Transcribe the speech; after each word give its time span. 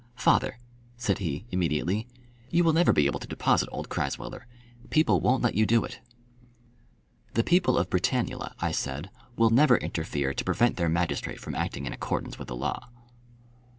"Father," 0.15 0.57
said 0.97 1.19
he, 1.19 1.45
immediately, 1.51 2.07
"you 2.49 2.63
will 2.63 2.73
never 2.73 2.91
be 2.91 3.05
able 3.05 3.19
to 3.19 3.27
deposit 3.27 3.69
old 3.71 3.87
Crasweller. 3.87 4.47
People 4.89 5.19
won't 5.21 5.43
let 5.43 5.53
you 5.53 5.67
do 5.67 5.83
it." 5.85 5.99
"The 7.35 7.43
people 7.43 7.77
of 7.77 7.87
Britannula," 7.91 8.55
I 8.59 8.71
said, 8.71 9.11
"will 9.35 9.51
never 9.51 9.77
interfere 9.77 10.33
to 10.33 10.43
prevent 10.43 10.77
their 10.77 10.89
magistrate 10.89 11.39
from 11.39 11.53
acting 11.53 11.85
in 11.85 11.93
accordance 11.93 12.39
with 12.39 12.47
the 12.47 12.55
law." 12.55 12.89